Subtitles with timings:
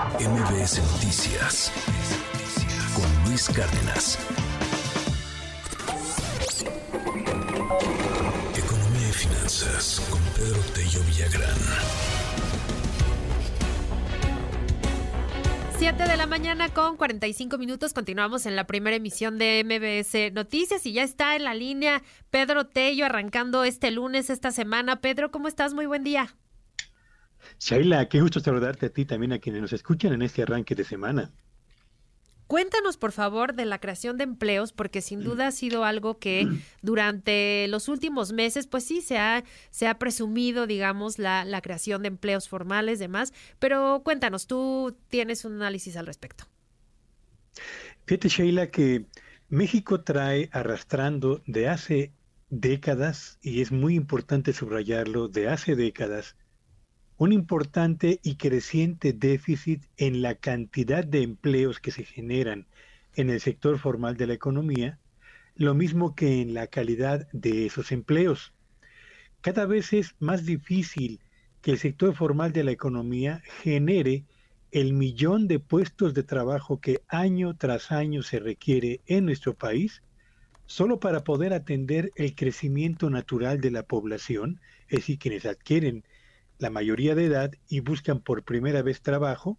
[0.00, 1.70] MBS Noticias
[2.94, 4.18] con Luis Cárdenas.
[8.56, 11.58] Economía y finanzas con Pedro Tello Villagrán.
[15.76, 17.92] 7 de la mañana con 45 minutos.
[17.92, 22.66] Continuamos en la primera emisión de MBS Noticias y ya está en la línea Pedro
[22.66, 25.02] Tello arrancando este lunes, esta semana.
[25.02, 25.74] Pedro, ¿cómo estás?
[25.74, 26.34] Muy buen día.
[27.58, 30.84] Shaila, qué gusto saludarte a ti también a quienes nos escuchan en este arranque de
[30.84, 31.30] semana.
[32.50, 36.48] Cuéntanos, por favor, de la creación de empleos, porque sin duda ha sido algo que
[36.82, 42.02] durante los últimos meses, pues sí, se ha, se ha presumido, digamos, la, la creación
[42.02, 43.32] de empleos formales, demás.
[43.60, 46.44] Pero cuéntanos, tú tienes un análisis al respecto.
[48.06, 49.06] Fíjate, Sheila, que
[49.48, 52.12] México trae arrastrando de hace
[52.48, 56.34] décadas, y es muy importante subrayarlo, de hace décadas,
[57.20, 62.66] un importante y creciente déficit en la cantidad de empleos que se generan
[63.14, 64.98] en el sector formal de la economía,
[65.54, 68.54] lo mismo que en la calidad de esos empleos.
[69.42, 71.20] Cada vez es más difícil
[71.60, 74.24] que el sector formal de la economía genere
[74.72, 80.02] el millón de puestos de trabajo que año tras año se requiere en nuestro país,
[80.64, 84.58] solo para poder atender el crecimiento natural de la población,
[84.88, 86.02] es decir, quienes adquieren
[86.60, 89.58] la mayoría de edad y buscan por primera vez trabajo,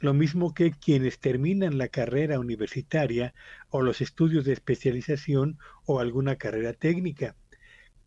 [0.00, 3.32] lo mismo que quienes terminan la carrera universitaria
[3.70, 7.36] o los estudios de especialización o alguna carrera técnica.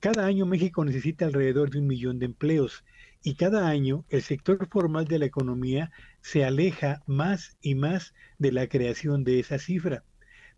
[0.01, 2.83] Cada año México necesita alrededor de un millón de empleos
[3.23, 8.51] y cada año el sector formal de la economía se aleja más y más de
[8.51, 10.03] la creación de esa cifra.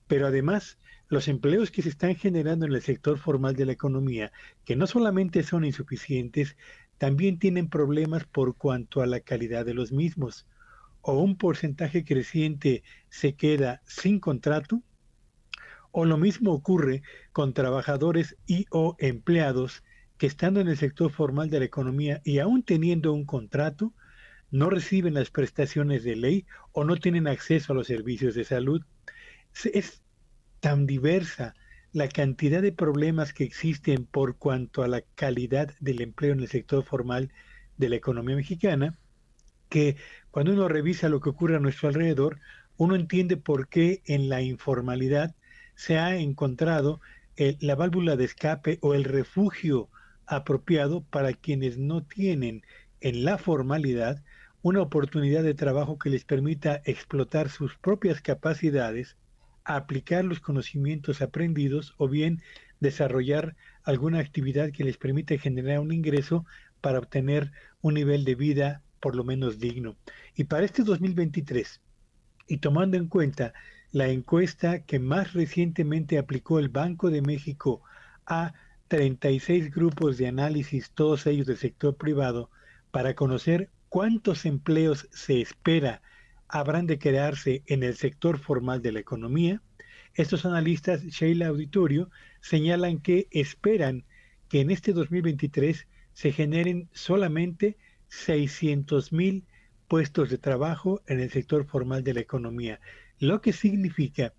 [0.07, 4.31] Pero además, los empleos que se están generando en el sector formal de la economía,
[4.65, 6.57] que no solamente son insuficientes,
[6.97, 10.47] también tienen problemas por cuanto a la calidad de los mismos.
[11.01, 14.81] O un porcentaje creciente se queda sin contrato,
[15.91, 19.83] o lo mismo ocurre con trabajadores y o empleados
[20.17, 23.93] que estando en el sector formal de la economía y aún teniendo un contrato,
[24.49, 28.81] no reciben las prestaciones de ley o no tienen acceso a los servicios de salud.
[29.73, 30.01] Es
[30.59, 31.53] tan diversa
[31.97, 36.47] la cantidad de problemas que existen por cuanto a la calidad del empleo en el
[36.47, 37.31] sector formal
[37.77, 38.95] de la economía mexicana,
[39.67, 39.95] que
[40.29, 42.39] cuando uno revisa lo que ocurre a nuestro alrededor,
[42.77, 45.33] uno entiende por qué en la informalidad
[45.73, 47.01] se ha encontrado
[47.35, 49.89] la válvula de escape o el refugio
[50.27, 52.61] apropiado para quienes no tienen
[53.01, 54.23] en la formalidad
[54.61, 59.17] una oportunidad de trabajo que les permita explotar sus propias capacidades
[59.75, 62.41] aplicar los conocimientos aprendidos o bien
[62.79, 66.45] desarrollar alguna actividad que les permite generar un ingreso
[66.79, 67.51] para obtener
[67.81, 69.97] un nivel de vida por lo menos digno.
[70.35, 71.81] Y para este 2023,
[72.47, 73.53] y tomando en cuenta
[73.91, 77.81] la encuesta que más recientemente aplicó el Banco de México
[78.25, 78.53] a
[78.87, 82.49] 36 grupos de análisis, todos ellos del sector privado,
[82.91, 86.01] para conocer cuántos empleos se espera
[86.47, 89.61] habrán de crearse en el sector formal de la economía.
[90.13, 92.09] Estos analistas, Sheila Auditorio,
[92.41, 94.05] señalan que esperan
[94.49, 97.77] que en este 2023 se generen solamente
[98.07, 99.45] 600 mil
[99.87, 102.79] puestos de trabajo en el sector formal de la economía,
[103.19, 104.33] lo que significa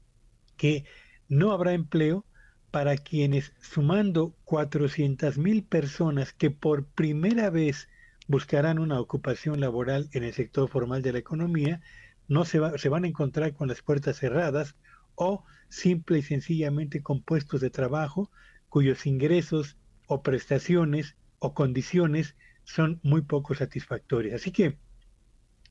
[0.57, 0.85] que
[1.29, 2.25] no habrá empleo
[2.71, 7.89] para quienes, sumando 400 mil personas que por primera vez
[8.29, 11.81] buscarán una ocupación laboral en el sector formal de la economía,
[12.29, 14.77] no se, se van a encontrar con las puertas cerradas
[15.15, 18.31] o simple y sencillamente con puestos de trabajo
[18.69, 24.41] cuyos ingresos o prestaciones o condiciones son muy poco satisfactorias.
[24.41, 24.79] Así que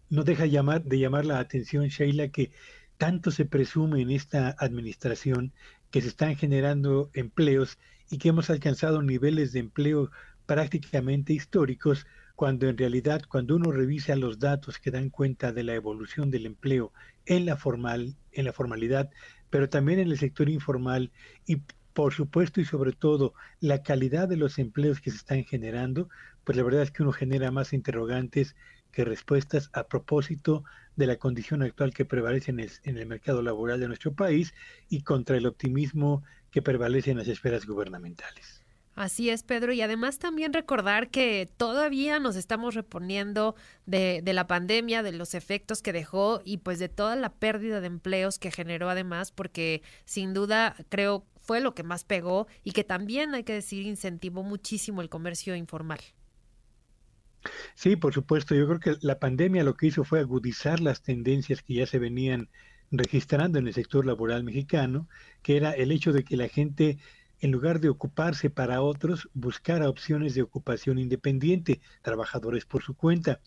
[0.09, 2.51] no deja llamar, de llamar la atención, Sheila, que
[2.97, 5.53] tanto se presume en esta administración
[5.91, 7.77] que se están generando empleos
[8.09, 10.11] y que hemos alcanzado niveles de empleo
[10.45, 12.07] prácticamente históricos,
[12.37, 16.45] cuando en realidad cuando uno revisa los datos que dan cuenta de la evolución del
[16.45, 16.93] empleo
[17.25, 19.09] en la formal, en la formalidad,
[19.49, 21.11] pero también en el sector informal
[21.47, 21.63] y
[21.93, 26.09] por supuesto y sobre todo la calidad de los empleos que se están generando,
[26.43, 28.55] pues la verdad es que uno genera más interrogantes
[28.91, 30.63] que respuestas a propósito
[30.95, 34.53] de la condición actual que prevalece en el, en el mercado laboral de nuestro país
[34.89, 38.66] y contra el optimismo que prevalece en las esferas gubernamentales.
[38.97, 39.71] Así es, Pedro.
[39.73, 43.55] Y además también recordar que todavía nos estamos reponiendo
[43.85, 47.79] de, de, la pandemia, de los efectos que dejó y pues de toda la pérdida
[47.79, 52.71] de empleos que generó además, porque sin duda creo fue lo que más pegó y
[52.71, 55.99] que también hay que decir incentivó muchísimo el comercio informal.
[57.75, 58.55] Sí, por supuesto.
[58.55, 61.99] Yo creo que la pandemia lo que hizo fue agudizar las tendencias que ya se
[61.99, 62.49] venían
[62.91, 65.07] registrando en el sector laboral mexicano,
[65.41, 66.97] que era el hecho de que la gente,
[67.39, 73.39] en lugar de ocuparse para otros, buscara opciones de ocupación independiente, trabajadores por su cuenta,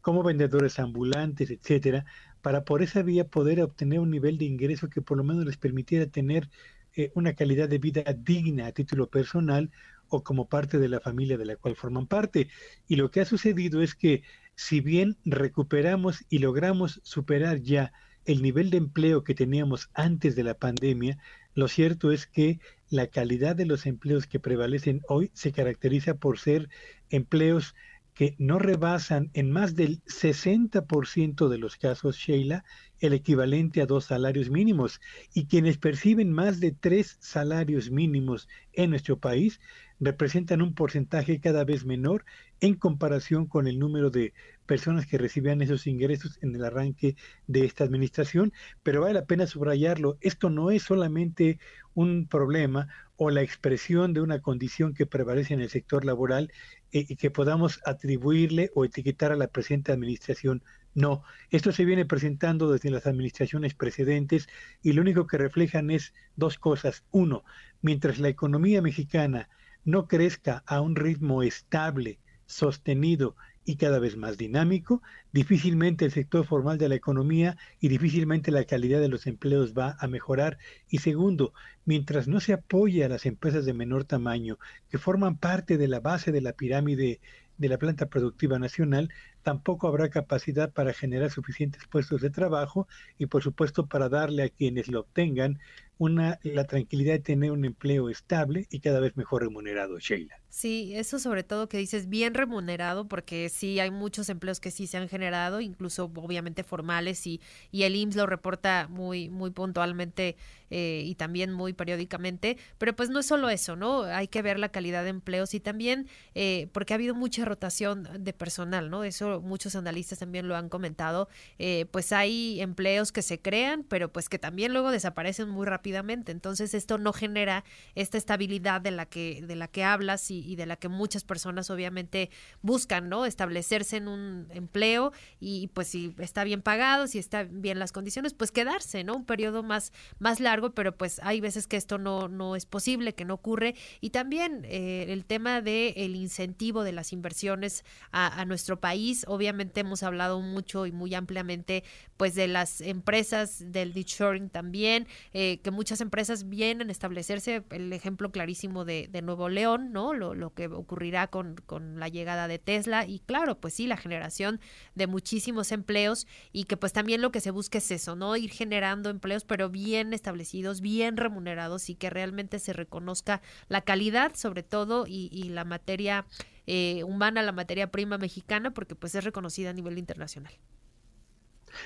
[0.00, 2.04] como vendedores ambulantes, etcétera,
[2.42, 5.56] para por esa vía poder obtener un nivel de ingreso que por lo menos les
[5.56, 6.48] permitiera tener
[6.94, 9.70] eh, una calidad de vida digna a título personal
[10.08, 12.48] o como parte de la familia de la cual forman parte.
[12.86, 14.22] Y lo que ha sucedido es que
[14.54, 17.92] si bien recuperamos y logramos superar ya
[18.24, 21.18] el nivel de empleo que teníamos antes de la pandemia,
[21.54, 22.60] lo cierto es que
[22.90, 26.68] la calidad de los empleos que prevalecen hoy se caracteriza por ser
[27.10, 27.74] empleos
[28.16, 32.64] que no rebasan en más del 60% de los casos, Sheila,
[32.98, 35.02] el equivalente a dos salarios mínimos.
[35.34, 39.60] Y quienes perciben más de tres salarios mínimos en nuestro país
[40.00, 42.24] representan un porcentaje cada vez menor
[42.60, 44.34] en comparación con el número de
[44.66, 47.16] personas que recibían esos ingresos en el arranque
[47.46, 48.52] de esta administración,
[48.82, 51.58] pero vale la pena subrayarlo, esto no es solamente
[51.94, 56.52] un problema o la expresión de una condición que prevalece en el sector laboral
[56.92, 60.62] eh, y que podamos atribuirle o etiquetar a la presente administración.
[60.94, 64.48] No, esto se viene presentando desde las administraciones precedentes
[64.82, 67.04] y lo único que reflejan es dos cosas.
[67.10, 67.44] Uno,
[67.80, 69.48] mientras la economía mexicana
[69.86, 75.02] no crezca a un ritmo estable, sostenido y cada vez más dinámico,
[75.32, 79.96] difícilmente el sector formal de la economía y difícilmente la calidad de los empleos va
[79.98, 80.58] a mejorar.
[80.88, 81.52] Y segundo,
[81.84, 86.00] mientras no se apoye a las empresas de menor tamaño, que forman parte de la
[86.00, 87.20] base de la pirámide
[87.58, 89.10] de la planta productiva nacional,
[89.42, 92.86] tampoco habrá capacidad para generar suficientes puestos de trabajo
[93.18, 95.58] y por supuesto para darle a quienes lo obtengan
[95.98, 100.36] una, la tranquilidad de tener un empleo estable y cada vez mejor remunerado, Sheila.
[100.56, 104.86] Sí, eso sobre todo que dices bien remunerado, porque sí hay muchos empleos que sí
[104.86, 110.36] se han generado, incluso obviamente formales, y, y el IMSS lo reporta muy, muy puntualmente
[110.70, 114.02] eh, y también muy periódicamente, pero pues no es solo eso, ¿no?
[114.02, 118.08] Hay que ver la calidad de empleos y también eh, porque ha habido mucha rotación
[118.18, 119.04] de personal, ¿no?
[119.04, 121.28] Eso muchos analistas también lo han comentado,
[121.58, 126.32] eh, pues hay empleos que se crean, pero pues que también luego desaparecen muy rápidamente,
[126.32, 127.62] entonces esto no genera
[127.94, 131.70] esta estabilidad de la que, de la que hablas y, de la que muchas personas
[131.70, 132.30] obviamente
[132.60, 133.24] buscan, ¿no?
[133.24, 138.34] Establecerse en un empleo y pues si está bien pagado, si está bien las condiciones,
[138.34, 139.14] pues quedarse, ¿no?
[139.14, 143.14] Un periodo más, más largo, pero pues hay veces que esto no, no es posible,
[143.14, 143.76] que no ocurre.
[144.00, 149.80] Y también eh, el tema del el incentivo de las inversiones a, nuestro país, obviamente
[149.80, 151.84] hemos hablado mucho y muy ampliamente
[152.16, 157.92] pues de las empresas del shoring también, eh, que muchas empresas vienen a establecerse, el
[157.92, 160.12] ejemplo clarísimo de, Nuevo León, ¿no?
[160.14, 163.96] Lo, lo que ocurrirá con, con, la llegada de Tesla y claro, pues sí, la
[163.96, 164.60] generación
[164.94, 168.36] de muchísimos empleos y que pues también lo que se busca es eso, ¿no?
[168.36, 174.34] Ir generando empleos pero bien establecidos, bien remunerados y que realmente se reconozca la calidad
[174.34, 176.26] sobre todo y, y la materia
[176.66, 180.52] eh, humana, la materia prima mexicana, porque pues es reconocida a nivel internacional.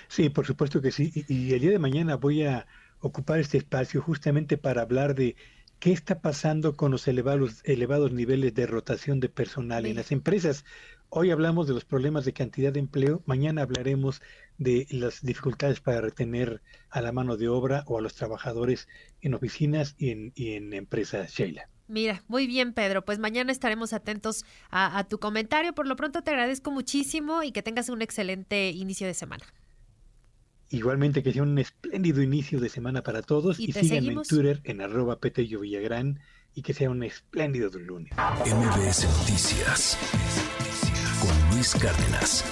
[0.08, 1.12] Sí, por supuesto que sí.
[1.14, 2.66] Y, y el día de mañana voy a
[3.00, 5.36] ocupar este espacio justamente para hablar de
[5.80, 10.66] ¿Qué está pasando con los elevados, elevados niveles de rotación de personal en las empresas?
[11.08, 14.20] Hoy hablamos de los problemas de cantidad de empleo, mañana hablaremos
[14.58, 16.60] de las dificultades para retener
[16.90, 18.88] a la mano de obra o a los trabajadores
[19.22, 21.70] en oficinas y en, y en empresas, Sheila.
[21.88, 23.02] Mira, muy bien, Pedro.
[23.02, 25.72] Pues mañana estaremos atentos a, a tu comentario.
[25.72, 29.46] Por lo pronto te agradezco muchísimo y que tengas un excelente inicio de semana.
[30.70, 34.60] Igualmente que sea un espléndido inicio de semana para todos y, y síganme en Twitter
[34.64, 36.20] en arroba Petello Villagrán
[36.54, 38.12] y que sea un espléndido lunes.
[38.16, 39.98] MBS Noticias
[41.20, 42.44] con Luis Cárdenas.